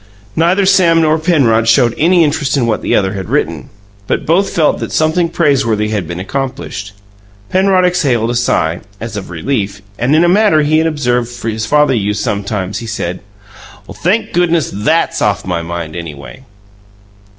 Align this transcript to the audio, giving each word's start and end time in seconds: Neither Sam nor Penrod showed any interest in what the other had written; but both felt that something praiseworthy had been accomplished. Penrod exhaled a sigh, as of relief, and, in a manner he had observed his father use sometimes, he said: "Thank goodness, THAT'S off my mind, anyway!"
Neither 0.35 0.65
Sam 0.65 0.99
nor 0.99 1.19
Penrod 1.19 1.67
showed 1.67 1.93
any 1.95 2.23
interest 2.23 2.57
in 2.57 2.65
what 2.65 2.81
the 2.81 2.95
other 2.95 3.13
had 3.13 3.29
written; 3.29 3.69
but 4.07 4.25
both 4.25 4.49
felt 4.49 4.79
that 4.79 4.91
something 4.91 5.29
praiseworthy 5.29 5.89
had 5.89 6.07
been 6.07 6.19
accomplished. 6.19 6.93
Penrod 7.51 7.85
exhaled 7.85 8.31
a 8.31 8.33
sigh, 8.35 8.79
as 8.99 9.15
of 9.15 9.29
relief, 9.29 9.83
and, 9.99 10.15
in 10.15 10.23
a 10.23 10.27
manner 10.27 10.63
he 10.63 10.79
had 10.79 10.87
observed 10.87 11.43
his 11.43 11.67
father 11.67 11.93
use 11.93 12.19
sometimes, 12.19 12.79
he 12.79 12.87
said: 12.87 13.19
"Thank 13.93 14.33
goodness, 14.33 14.71
THAT'S 14.73 15.21
off 15.21 15.45
my 15.45 15.61
mind, 15.61 15.95
anyway!" 15.95 16.45